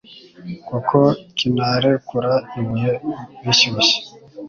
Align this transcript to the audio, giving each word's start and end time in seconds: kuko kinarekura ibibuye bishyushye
kuko 0.67 0.97
kinarekura 1.37 2.31
ibibuye 2.55 2.91
bishyushye 3.43 3.97